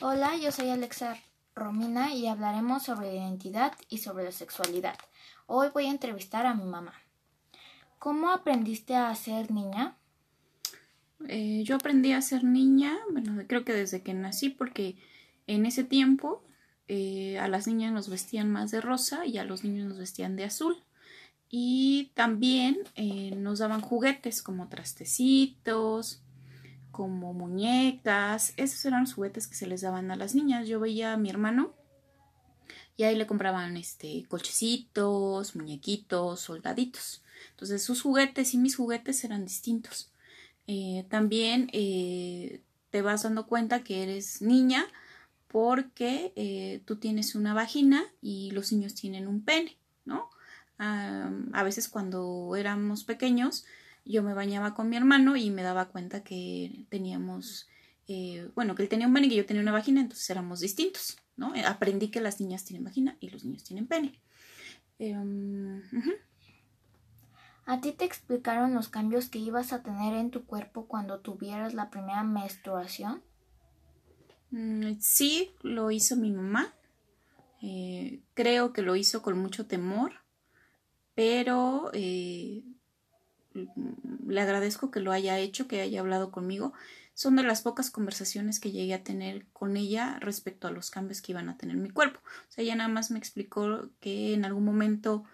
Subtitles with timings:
[0.00, 1.16] Hola, yo soy Alexa
[1.56, 4.96] Romina y hablaremos sobre la identidad y sobre la sexualidad.
[5.48, 6.94] Hoy voy a entrevistar a mi mamá.
[7.98, 9.96] ¿Cómo aprendiste a ser niña?
[11.26, 14.94] Eh, yo aprendí a ser niña, bueno, creo que desde que nací, porque
[15.48, 16.44] en ese tiempo
[16.86, 20.36] eh, a las niñas nos vestían más de rosa y a los niños nos vestían
[20.36, 20.76] de azul.
[21.50, 26.22] Y también eh, nos daban juguetes como trastecitos,
[26.98, 28.54] como muñecas.
[28.56, 30.66] Esos eran los juguetes que se les daban a las niñas.
[30.66, 31.72] Yo veía a mi hermano
[32.96, 37.22] y ahí le compraban este colchecitos, muñequitos, soldaditos.
[37.50, 40.10] Entonces sus juguetes y mis juguetes eran distintos.
[40.66, 44.84] Eh, también eh, te vas dando cuenta que eres niña
[45.46, 50.30] porque eh, tú tienes una vagina y los niños tienen un pene, ¿no?
[50.80, 53.64] a veces cuando éramos pequeños
[54.08, 57.68] yo me bañaba con mi hermano y me daba cuenta que teníamos,
[58.08, 60.60] eh, bueno, que él tenía un pene y que yo tenía una vagina, entonces éramos
[60.60, 61.54] distintos, ¿no?
[61.54, 64.18] Eh, aprendí que las niñas tienen vagina y los niños tienen pene.
[64.98, 65.82] Em,
[67.66, 71.74] ¿A ti te explicaron los cambios que ibas a tener en tu cuerpo cuando tuvieras
[71.74, 73.22] la primera menstruación?
[74.50, 76.72] Mm, sí, lo hizo mi mamá.
[77.60, 80.12] Eh, creo que lo hizo con mucho temor,
[81.14, 81.90] pero
[84.26, 86.72] le agradezco que lo haya hecho, que haya hablado conmigo.
[87.14, 91.20] Son de las pocas conversaciones que llegué a tener con ella respecto a los cambios
[91.20, 92.20] que iban a tener mi cuerpo.
[92.24, 95.24] O sea, ella nada más me explicó que en algún momento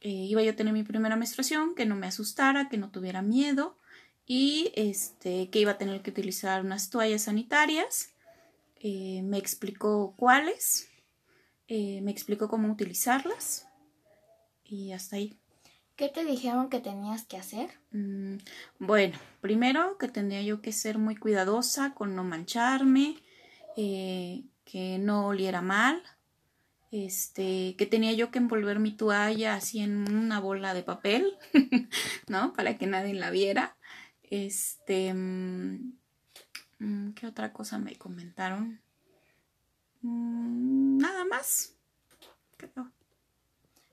[0.00, 3.22] eh, iba yo a tener mi primera menstruación, que no me asustara, que no tuviera
[3.22, 3.76] miedo
[4.26, 8.12] y este, que iba a tener que utilizar unas toallas sanitarias.
[8.80, 10.88] Eh, me explicó cuáles,
[11.68, 13.66] eh, me explicó cómo utilizarlas
[14.64, 15.38] y hasta ahí.
[15.96, 17.70] ¿Qué te dijeron que tenías que hacer?
[17.90, 18.36] Mm,
[18.78, 23.16] bueno, primero que tendría yo que ser muy cuidadosa con no mancharme,
[23.78, 26.02] eh, que no oliera mal,
[26.90, 31.38] este, que tenía yo que envolver mi toalla así en una bola de papel,
[32.28, 32.52] ¿no?
[32.52, 33.78] Para que nadie la viera.
[34.22, 35.92] Este, mm,
[36.78, 38.80] mm, ¿qué otra cosa me comentaron?
[40.02, 41.74] nada más.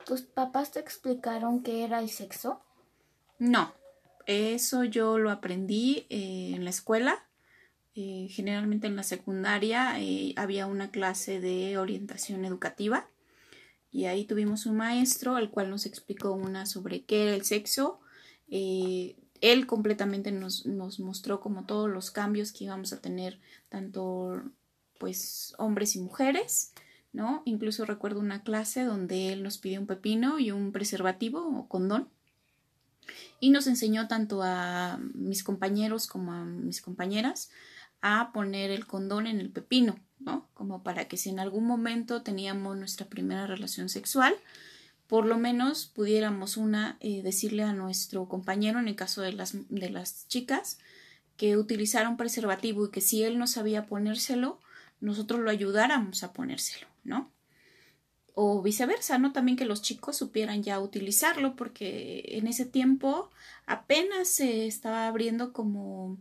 [0.06, 2.62] ¿Tus papás te explicaron qué era el sexo?
[3.40, 3.74] No,
[4.25, 7.25] eso yo lo aprendí eh, en la escuela.
[7.96, 13.08] Eh, generalmente en la secundaria eh, había una clase de orientación educativa
[13.91, 18.00] y ahí tuvimos un maestro el cual nos explicó una sobre qué era el sexo.
[18.50, 23.40] él completamente nos, nos mostró como todos los cambios que íbamos a tener
[23.70, 24.41] tanto
[24.97, 26.74] pues hombres y mujeres
[27.13, 27.41] ¿no?
[27.46, 32.09] Incluso recuerdo una clase donde él nos pidió un pepino y un preservativo o condón
[33.40, 37.52] y nos enseñó tanto a mis compañeros como a mis compañeras
[38.02, 40.50] a poner el condón en el pepino, ¿no?
[40.53, 44.35] Como para que si en algún momento teníamos nuestra primera relación sexual,
[45.07, 49.53] por lo menos pudiéramos una eh, decirle a nuestro compañero, en el caso de las,
[49.69, 50.79] de las chicas,
[51.38, 54.59] que utilizara un preservativo y que si él no sabía ponérselo,
[55.02, 57.31] nosotros lo ayudáramos a ponérselo, ¿no?
[58.36, 59.31] O viceversa, ¿no?
[59.31, 63.30] También que los chicos supieran ya utilizarlo, porque en ese tiempo
[63.66, 66.18] apenas se estaba abriendo como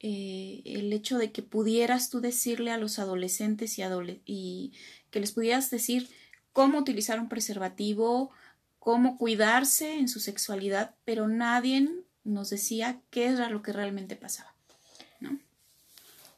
[0.00, 3.82] eh, el hecho de que pudieras tú decirle a los adolescentes y,
[4.26, 4.72] y
[5.10, 6.08] que les pudieras decir
[6.52, 8.30] cómo utilizar un preservativo,
[8.78, 11.88] cómo cuidarse en su sexualidad, pero nadie
[12.24, 14.56] nos decía qué era lo que realmente pasaba.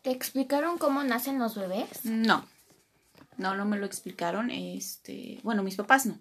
[0.03, 2.05] ¿Te explicaron cómo nacen los bebés?
[2.05, 2.47] No,
[3.39, 4.51] no, no me lo explicaron.
[4.51, 6.21] Este, bueno, mis papás no.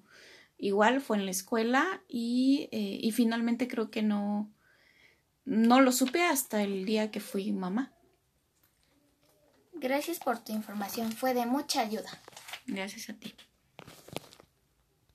[0.58, 4.52] Igual fue en la escuela y, eh, y finalmente creo que no,
[5.46, 7.94] no lo supe hasta el día que fui mamá.
[9.74, 12.10] Gracias por tu información, fue de mucha ayuda.
[12.66, 13.36] Gracias a ti.